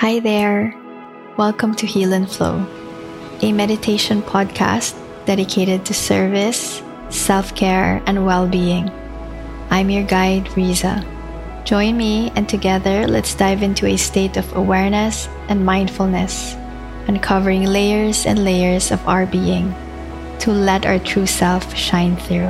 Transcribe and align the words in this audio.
Hi 0.00 0.18
there. 0.18 0.72
Welcome 1.36 1.74
to 1.74 1.84
Heal 1.84 2.14
and 2.14 2.24
Flow, 2.24 2.64
a 3.42 3.52
meditation 3.52 4.22
podcast 4.22 4.96
dedicated 5.26 5.84
to 5.84 5.92
service, 5.92 6.80
self 7.10 7.54
care, 7.54 8.02
and 8.06 8.24
well 8.24 8.48
being. 8.48 8.88
I'm 9.68 9.90
your 9.90 10.04
guide, 10.04 10.48
Riza. 10.56 11.04
Join 11.66 11.98
me, 11.98 12.32
and 12.34 12.48
together 12.48 13.06
let's 13.06 13.34
dive 13.34 13.62
into 13.62 13.84
a 13.84 13.98
state 13.98 14.38
of 14.38 14.50
awareness 14.56 15.28
and 15.50 15.66
mindfulness, 15.66 16.56
uncovering 17.06 17.66
layers 17.66 18.24
and 18.24 18.42
layers 18.42 18.90
of 18.92 19.06
our 19.06 19.26
being 19.26 19.68
to 20.38 20.50
let 20.50 20.86
our 20.86 20.98
true 20.98 21.26
self 21.26 21.76
shine 21.76 22.16
through. 22.16 22.48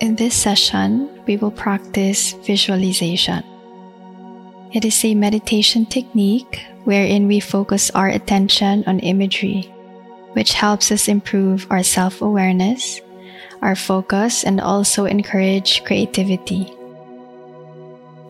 In 0.00 0.14
this 0.14 0.34
session, 0.34 1.10
we 1.26 1.36
will 1.36 1.50
practice 1.50 2.32
visualization. 2.46 3.42
It 4.70 4.84
is 4.84 5.04
a 5.04 5.14
meditation 5.14 5.86
technique 5.86 6.62
wherein 6.84 7.26
we 7.26 7.40
focus 7.40 7.90
our 7.90 8.06
attention 8.06 8.84
on 8.86 9.00
imagery, 9.00 9.66
which 10.38 10.52
helps 10.52 10.92
us 10.92 11.08
improve 11.08 11.66
our 11.68 11.82
self 11.82 12.22
awareness, 12.22 13.00
our 13.60 13.74
focus, 13.74 14.44
and 14.44 14.60
also 14.60 15.04
encourage 15.04 15.82
creativity. 15.82 16.70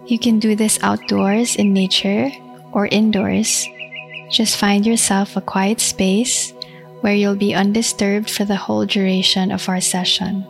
You 0.06 0.19
can 0.19 0.39
do 0.41 0.56
this 0.56 0.81
outdoors 0.81 1.56
in 1.56 1.75
nature 1.75 2.33
or 2.73 2.87
indoors. 2.87 3.69
Just 4.31 4.56
find 4.56 4.87
yourself 4.87 5.37
a 5.37 5.45
quiet 5.45 5.81
space 5.81 6.55
where 7.03 7.15
you'll 7.15 7.37
be 7.37 7.55
undisturbed 7.55 8.31
for 8.31 8.47
the 8.47 8.56
whole 8.56 8.87
duration 8.87 9.53
of 9.53 9.69
our 9.69 9.83
session. 9.83 10.48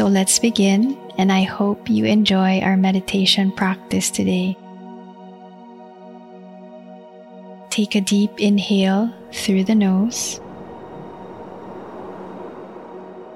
So 0.00 0.06
let's 0.06 0.38
begin, 0.38 0.96
and 1.18 1.30
I 1.30 1.42
hope 1.42 1.90
you 1.90 2.06
enjoy 2.06 2.60
our 2.60 2.74
meditation 2.74 3.52
practice 3.52 4.10
today. 4.10 4.56
Take 7.68 7.94
a 7.94 8.00
deep 8.00 8.40
inhale 8.40 9.12
through 9.30 9.64
the 9.64 9.74
nose. 9.74 10.40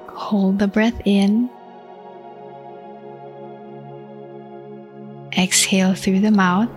Hold 0.09 0.57
the 0.57 0.67
breath 0.67 0.99
in. 1.05 1.51
Exhale 5.37 5.93
through 5.93 6.21
the 6.21 6.31
mouth, 6.31 6.71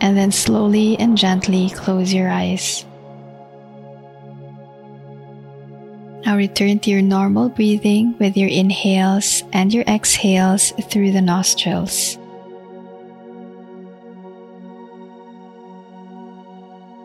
and 0.00 0.16
then 0.18 0.32
slowly 0.32 0.98
and 0.98 1.16
gently 1.16 1.70
close 1.70 2.12
your 2.12 2.28
eyes. 2.28 2.84
Now 6.30 6.36
return 6.36 6.78
to 6.86 6.90
your 6.90 7.02
normal 7.02 7.48
breathing 7.48 8.14
with 8.20 8.36
your 8.36 8.48
inhales 8.48 9.42
and 9.52 9.74
your 9.74 9.82
exhales 9.90 10.70
through 10.86 11.10
the 11.10 11.20
nostrils. 11.20 12.14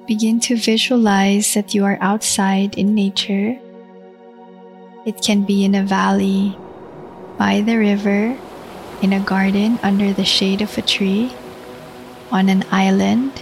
Begin 0.06 0.40
to 0.42 0.56
visualize 0.56 1.56
that 1.56 1.74
you 1.74 1.86
are 1.86 1.98
outside 2.02 2.78
in 2.78 2.94
nature. 2.94 3.58
It 5.08 5.26
can 5.26 5.42
be 5.42 5.66
in 5.66 5.74
a 5.74 5.82
valley, 5.82 6.56
by 7.40 7.62
the 7.62 7.78
river, 7.78 8.38
in 9.02 9.12
a 9.12 9.26
garden 9.26 9.80
under 9.82 10.14
the 10.14 10.24
shade 10.24 10.62
of 10.62 10.78
a 10.78 10.84
tree, 10.84 11.34
on 12.30 12.48
an 12.48 12.64
island, 12.70 13.42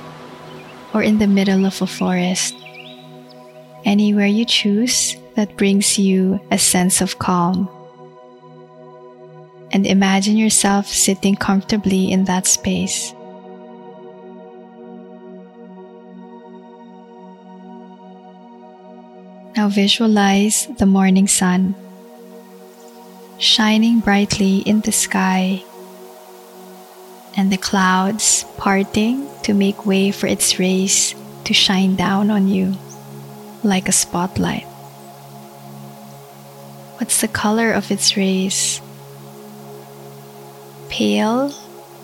or 0.94 1.04
in 1.04 1.20
the 1.20 1.28
middle 1.28 1.66
of 1.66 1.82
a 1.82 1.88
forest. 1.88 2.56
Anywhere 3.84 4.32
you 4.32 4.46
choose, 4.46 5.18
that 5.36 5.58
brings 5.58 5.98
you 5.98 6.40
a 6.52 6.58
sense 6.58 7.02
of 7.02 7.20
calm. 7.20 7.70
And 9.72 9.88
imagine 9.88 10.38
yourself 10.38 10.88
sitting 10.88 11.36
comfortably 11.36 12.12
in 12.12 12.26
that 12.26 12.46
space. 12.46 13.14
Now 19.56 19.70
visualize 19.70 20.68
the 20.78 20.86
morning 20.86 21.28
sun 21.28 21.76
shining 23.44 24.00
brightly 24.00 24.60
in 24.60 24.80
the 24.82 24.92
sky 24.92 25.62
and 27.36 27.52
the 27.52 27.58
clouds 27.58 28.46
parting 28.58 29.28
to 29.44 29.54
make 29.54 29.86
way 29.86 30.12
for 30.12 30.28
its 30.28 30.60
rays 30.60 31.14
to 31.44 31.54
shine 31.54 31.96
down 31.96 32.32
on 32.32 32.48
you 32.48 32.74
like 33.64 33.90
a 33.90 33.92
spotlight. 33.92 34.66
What's 37.04 37.20
the 37.20 37.28
color 37.28 37.74
of 37.74 37.92
its 37.92 38.16
rays? 38.16 38.80
Pale, 40.88 41.52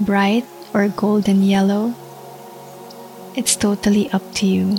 bright, 0.01 0.43
or 0.73 0.89
golden 0.89 1.41
yellow? 1.41 1.95
It's 3.33 3.55
totally 3.55 4.11
up 4.11 4.27
to 4.43 4.45
you. 4.45 4.75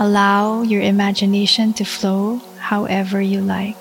Allow 0.00 0.62
your 0.62 0.82
imagination 0.82 1.74
to 1.74 1.84
flow 1.84 2.42
however 2.58 3.22
you 3.22 3.40
like. 3.40 3.78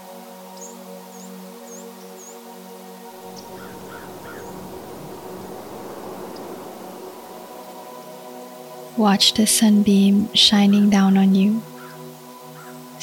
Watch 9.01 9.33
the 9.33 9.47
sunbeam 9.47 10.31
shining 10.35 10.91
down 10.91 11.17
on 11.17 11.33
you 11.33 11.63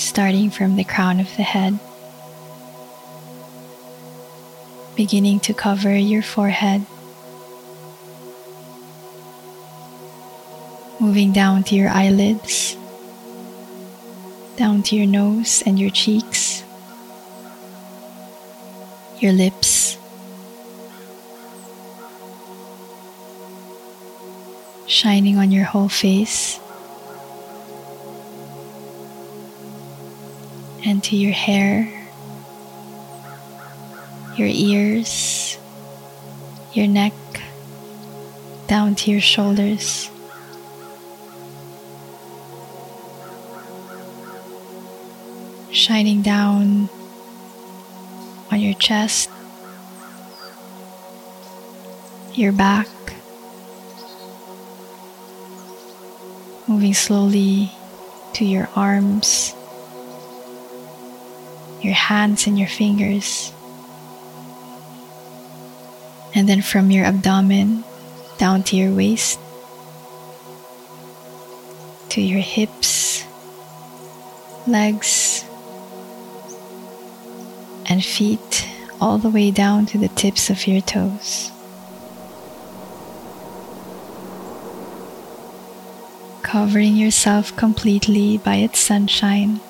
starting 0.00 0.50
from 0.50 0.76
the 0.76 0.84
crown 0.84 1.20
of 1.20 1.36
the 1.36 1.42
head, 1.42 1.78
beginning 4.96 5.38
to 5.40 5.52
cover 5.52 5.94
your 5.94 6.22
forehead, 6.22 6.84
moving 10.98 11.32
down 11.32 11.62
to 11.62 11.74
your 11.74 11.90
eyelids, 11.90 12.76
down 14.56 14.82
to 14.82 14.96
your 14.96 15.06
nose 15.06 15.62
and 15.66 15.78
your 15.78 15.90
cheeks, 15.90 16.64
your 19.18 19.32
lips. 19.32 19.98
Shining 24.86 25.38
on 25.38 25.52
your 25.52 25.64
whole 25.64 25.88
face. 25.88 26.58
And 31.00 31.04
to 31.06 31.16
your 31.16 31.32
hair, 31.32 31.88
your 34.36 34.48
ears, 34.52 35.56
your 36.74 36.86
neck, 36.86 37.14
down 38.66 38.94
to 38.94 39.10
your 39.10 39.20
shoulders. 39.22 40.10
Shining 45.72 46.20
down 46.20 46.90
on 48.52 48.60
your 48.60 48.74
chest, 48.74 49.30
your 52.34 52.52
back, 52.52 52.88
moving 56.68 56.92
slowly 56.92 57.72
to 58.34 58.44
your 58.44 58.68
arms 58.76 59.54
your 61.82 61.94
hands 61.94 62.46
and 62.46 62.58
your 62.58 62.68
fingers. 62.68 63.52
And 66.34 66.48
then 66.48 66.62
from 66.62 66.90
your 66.90 67.04
abdomen 67.04 67.84
down 68.38 68.62
to 68.64 68.76
your 68.76 68.92
waist, 68.94 69.38
to 72.10 72.20
your 72.20 72.40
hips, 72.40 73.24
legs, 74.66 75.44
and 77.86 78.04
feet, 78.04 78.68
all 79.00 79.18
the 79.18 79.30
way 79.30 79.50
down 79.50 79.86
to 79.86 79.98
the 79.98 80.08
tips 80.08 80.50
of 80.50 80.66
your 80.66 80.80
toes. 80.80 81.50
covering 86.50 86.96
yourself 86.96 87.54
completely 87.54 88.36
by 88.36 88.56
its 88.56 88.80
sunshine. 88.80 89.60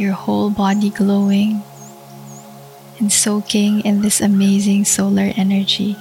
Your 0.00 0.16
whole 0.16 0.48
body 0.48 0.88
glowing 0.88 1.62
and 2.98 3.12
soaking 3.12 3.84
in 3.84 4.00
this 4.00 4.22
amazing 4.22 4.86
solar 4.86 5.28
energy. 5.36 5.94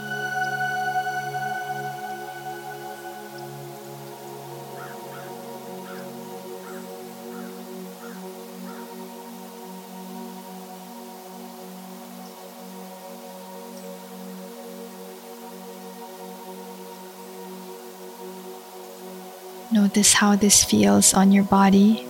Notice 19.73 20.13
how 20.13 20.37
this 20.37 20.63
feels 20.63 21.13
on 21.13 21.33
your 21.33 21.43
body. 21.43 22.08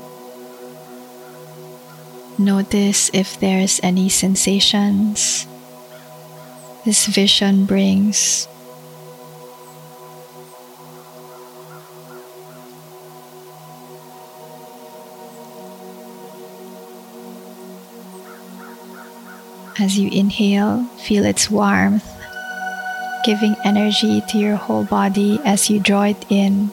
Notice 2.39 3.11
if 3.11 3.37
there's 3.41 3.81
any 3.83 4.07
sensations 4.07 5.45
this 6.85 7.05
vision 7.05 7.65
brings. 7.65 8.47
As 19.77 19.99
you 19.99 20.09
inhale, 20.09 20.85
feel 21.03 21.25
its 21.25 21.51
warmth, 21.51 22.07
giving 23.25 23.55
energy 23.65 24.23
to 24.29 24.37
your 24.37 24.55
whole 24.55 24.85
body 24.85 25.41
as 25.43 25.69
you 25.69 25.81
draw 25.81 26.03
it 26.03 26.25
in. 26.29 26.71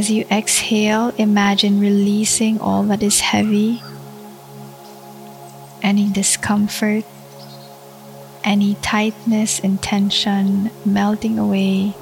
As 0.00 0.10
you 0.10 0.24
exhale, 0.30 1.12
imagine 1.18 1.78
releasing 1.78 2.58
all 2.58 2.84
that 2.84 3.02
is 3.02 3.20
heavy, 3.20 3.82
any 5.82 6.08
discomfort, 6.08 7.04
any 8.42 8.76
tightness 8.76 9.60
and 9.60 9.82
tension 9.82 10.70
melting 10.86 11.38
away. 11.38 11.92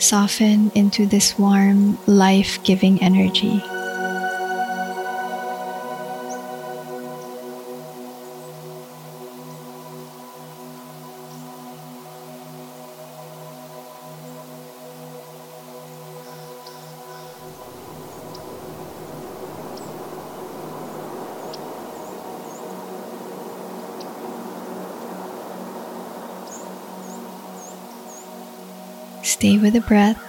Soften 0.00 0.72
into 0.74 1.06
this 1.06 1.38
warm, 1.38 1.98
life 2.08 2.60
giving 2.64 3.00
energy. 3.00 3.62
Stay 29.26 29.58
with 29.58 29.72
the 29.72 29.80
breath. 29.80 30.22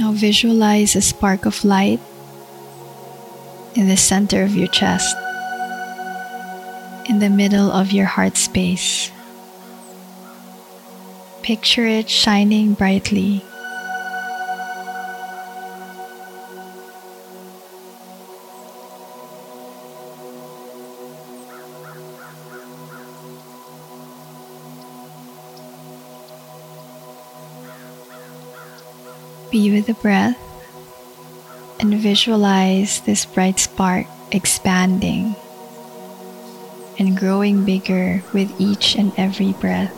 Now 0.00 0.10
visualize 0.10 0.96
a 0.96 1.00
spark 1.00 1.46
of 1.46 1.64
light 1.64 2.00
in 3.76 3.86
the 3.86 3.96
center 3.96 4.42
of 4.42 4.56
your 4.56 4.66
chest 4.66 5.14
the 7.18 7.30
middle 7.30 7.70
of 7.70 7.92
your 7.92 8.06
heart 8.06 8.36
space. 8.36 9.10
Picture 11.42 11.86
it 11.86 12.08
shining 12.08 12.74
brightly. 12.74 13.42
Be 29.50 29.72
with 29.72 29.86
the 29.86 29.94
breath 29.94 30.38
and 31.80 31.94
visualize 31.94 33.00
this 33.02 33.24
bright 33.24 33.58
spark 33.58 34.06
expanding 34.30 35.34
and 36.98 37.16
growing 37.16 37.64
bigger 37.64 38.26
with 38.32 38.52
each 38.58 38.96
and 38.96 39.12
every 39.16 39.52
breath. 39.54 39.94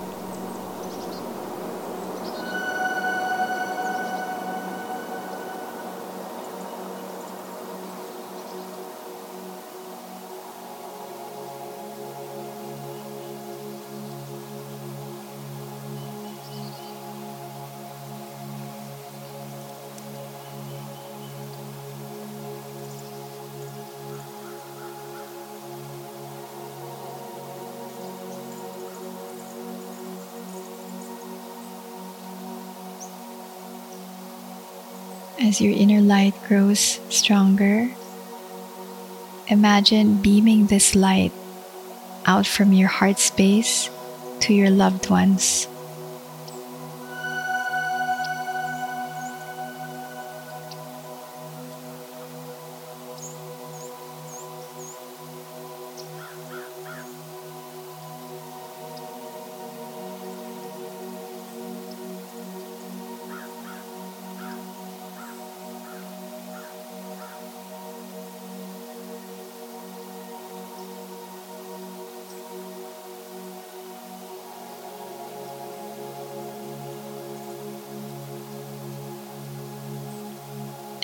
As 35.40 35.58
your 35.58 35.72
inner 35.72 36.02
light 36.02 36.34
grows 36.46 37.00
stronger, 37.08 37.90
imagine 39.48 40.20
beaming 40.20 40.66
this 40.66 40.94
light 40.94 41.32
out 42.26 42.46
from 42.46 42.74
your 42.74 42.88
heart 42.88 43.18
space 43.18 43.88
to 44.40 44.52
your 44.52 44.68
loved 44.68 45.08
ones. 45.08 45.66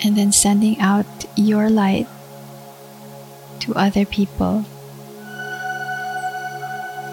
And 0.07 0.15
then 0.15 0.31
sending 0.31 0.79
out 0.79 1.05
your 1.35 1.69
light 1.69 2.07
to 3.59 3.75
other 3.75 4.05
people 4.05 4.63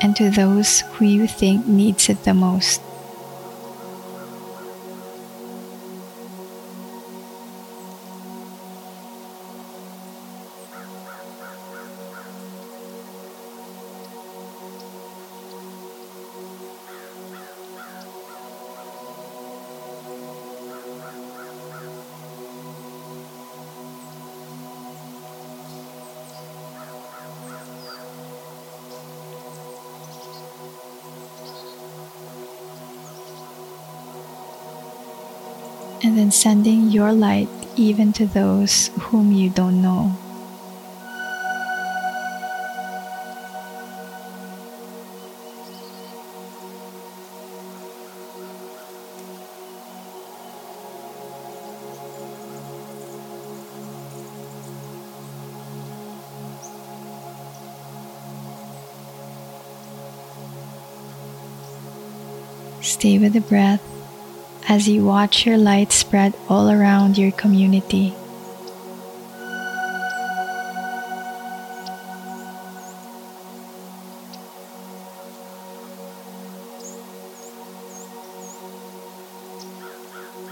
and 0.00 0.14
to 0.14 0.30
those 0.30 0.82
who 0.94 1.04
you 1.04 1.26
think 1.26 1.66
needs 1.66 2.08
it 2.08 2.22
the 2.22 2.32
most. 2.32 2.80
And 36.04 36.18
then 36.18 36.30
sending 36.30 36.90
your 36.90 37.14
light 37.14 37.48
even 37.76 38.12
to 38.12 38.26
those 38.26 38.90
whom 39.08 39.32
you 39.32 39.48
don't 39.48 39.80
know. 39.80 40.12
Stay 62.82 63.18
with 63.18 63.32
the 63.32 63.40
breath 63.40 63.93
as 64.74 64.88
you 64.88 65.04
watch 65.04 65.46
your 65.46 65.56
light 65.56 65.92
spread 65.92 66.34
all 66.48 66.68
around 66.68 67.16
your 67.16 67.30
community. 67.30 68.12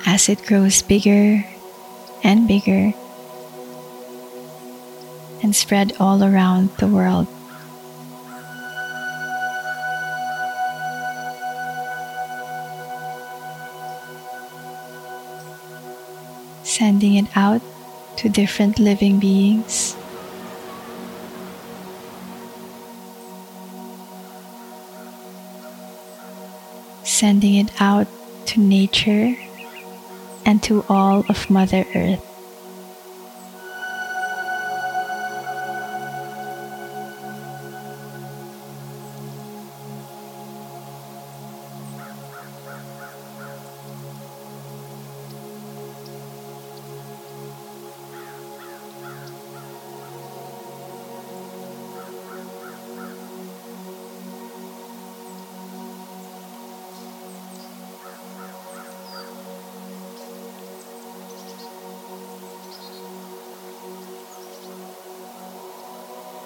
As 0.07 0.29
it 0.29 0.47
grows 0.47 0.83
bigger 0.83 1.45
and 2.23 2.47
bigger 2.47 2.95
and 5.43 5.51
spread 5.51 5.97
all 5.99 6.23
around 6.23 6.71
the 6.79 6.87
world. 6.87 7.27
Sending 16.73 17.17
it 17.17 17.29
out 17.37 17.61
to 18.17 18.31
different 18.31 18.79
living 18.79 19.21
beings. 19.21 19.95
Sending 27.05 27.57
it 27.57 27.71
out 27.79 28.07
to 28.47 28.61
nature 28.61 29.37
and 30.47 30.63
to 30.63 30.83
all 30.89 31.27
of 31.29 31.51
Mother 31.51 31.85
Earth. 31.95 32.32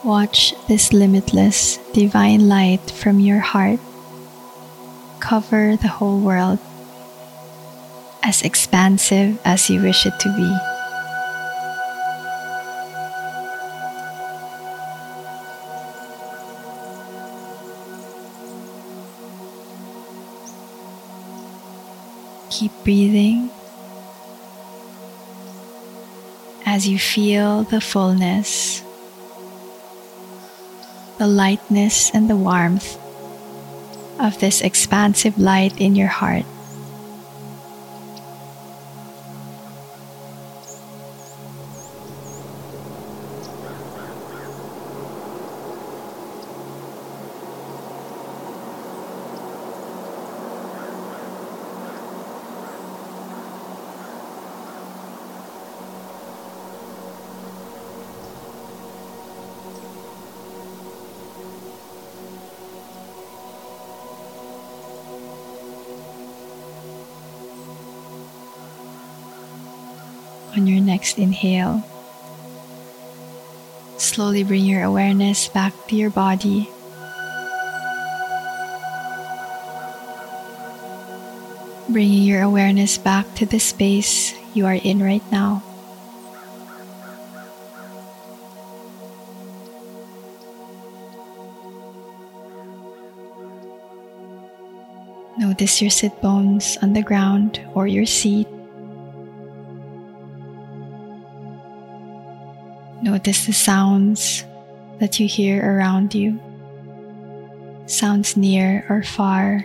Watch 0.07 0.55
this 0.69 0.93
limitless 0.93 1.79
divine 1.93 2.49
light 2.49 2.93
from 2.93 3.19
your 3.19 3.41
heart 3.41 3.81
cover 5.19 5.75
the 5.75 5.89
whole 5.89 6.21
world 6.21 6.61
as 8.23 8.43
expansive 8.43 9.37
as 9.45 9.69
you 9.69 9.83
wish 9.83 10.07
it 10.07 10.15
to 10.21 10.31
be. 10.39 10.47
Keep 22.51 22.71
breathing 22.85 23.51
as 26.65 26.87
you 26.87 26.97
feel 26.97 27.65
the 27.65 27.81
fullness 27.81 28.86
the 31.19 31.27
lightness 31.27 32.11
and 32.15 32.29
the 32.29 32.37
warmth 32.37 32.99
of 34.21 34.39
this 34.41 34.61
expansive 34.61 35.39
light 35.39 35.81
in 35.81 35.95
your 35.95 36.09
heart. 36.09 36.45
On 70.57 70.67
your 70.67 70.81
next 70.81 71.19
inhale. 71.19 71.85
Slowly 73.99 74.43
bring 74.43 74.65
your 74.65 74.83
awareness 74.83 75.49
back 75.49 75.73
to 75.89 75.97
your 75.97 76.11
body. 76.11 76.71
Bringing 81.89 82.23
your 82.23 82.43
awareness 82.43 82.99
back 82.99 83.27
to 83.37 83.47
the 83.47 83.59
space 83.59 84.35
you 84.55 84.67
are 84.67 84.75
in 84.75 85.03
right 85.03 85.23
now. 85.31 85.63
Notice 95.39 95.81
your 95.81 95.91
sit 95.91 96.21
bones 96.23 96.77
on 96.83 96.95
the 96.95 97.03
ground 97.03 97.61
or 97.75 97.87
your 97.87 98.07
seat. 98.07 98.49
Notice 103.03 103.47
the 103.47 103.53
sounds 103.53 104.45
that 104.99 105.21
you 105.21 105.29
hear 105.29 105.63
around 105.63 106.15
you, 106.15 106.41
sounds 107.87 108.37
near 108.37 108.85
or 108.89 109.03
far. 109.03 109.65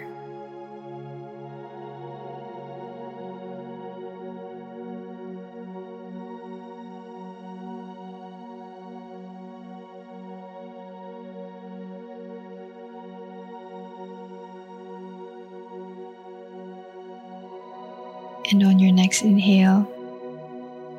And 18.51 18.63
on 18.63 18.79
your 18.79 18.91
next 18.91 19.21
inhale, 19.21 19.87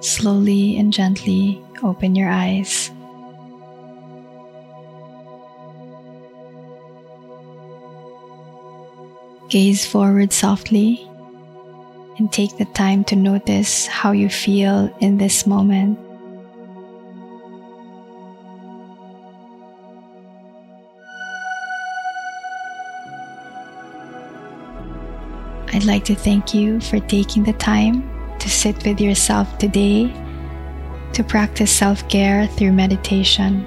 slowly 0.00 0.78
and 0.78 0.92
gently 0.92 1.61
open 1.82 2.14
your 2.14 2.28
eyes. 2.28 2.90
Gaze 9.48 9.84
forward 9.84 10.32
softly 10.32 11.06
and 12.18 12.32
take 12.32 12.56
the 12.56 12.64
time 12.66 13.04
to 13.04 13.16
notice 13.16 13.86
how 13.86 14.12
you 14.12 14.28
feel 14.28 14.94
in 15.00 15.18
this 15.18 15.46
moment. 15.46 15.98
I'd 25.74 25.84
like 25.84 26.04
to 26.04 26.14
thank 26.14 26.54
you 26.54 26.80
for 26.80 27.00
taking 27.00 27.44
the 27.44 27.54
time 27.54 28.08
to 28.38 28.50
sit 28.50 28.84
with 28.84 29.00
yourself 29.00 29.58
today 29.58 30.12
to 31.12 31.24
practice 31.24 31.70
self 31.70 32.08
care 32.08 32.46
through 32.46 32.72
meditation, 32.72 33.64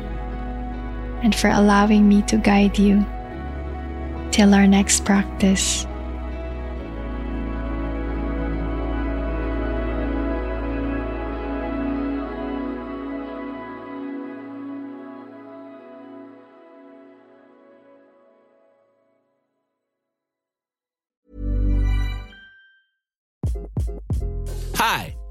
and 1.23 1.33
for 1.35 1.49
allowing 1.49 2.07
me 2.07 2.21
to 2.23 2.37
guide 2.37 2.77
you 2.77 3.05
till 4.31 4.53
our 4.53 4.67
next 4.67 5.05
practice. 5.05 5.87